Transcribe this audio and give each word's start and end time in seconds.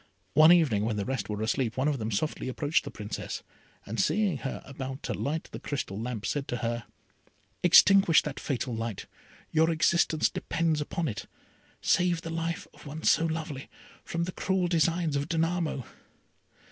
One 0.33 0.51
evening, 0.51 0.83
when 0.83 0.95
the 0.97 1.05
rest 1.05 1.29
were 1.29 1.43
asleep, 1.43 1.77
one 1.77 1.87
of 1.87 1.99
them 1.99 2.09
softly 2.09 2.47
approached 2.49 2.85
the 2.85 2.89
Princess, 2.89 3.43
and 3.85 3.99
seeing 3.99 4.37
her 4.37 4.63
about 4.65 5.03
to 5.03 5.13
light 5.13 5.47
the 5.51 5.59
crystal 5.59 6.01
lamp, 6.01 6.25
said 6.25 6.47
to 6.47 6.57
her, 6.65 6.85
"Extinguish 7.61 8.23
that 8.23 8.39
fatal 8.39 8.73
light, 8.73 9.05
your 9.51 9.69
existence 9.69 10.27
depends 10.27 10.81
upon 10.81 11.07
it. 11.07 11.27
Save 11.81 12.23
the 12.23 12.31
life 12.31 12.65
of 12.73 12.87
one 12.87 13.03
so 13.03 13.27
lovely 13.27 13.69
from 14.03 14.23
the 14.23 14.31
cruel 14.31 14.67
designs 14.67 15.15
of 15.15 15.29
Danamo." 15.29 15.85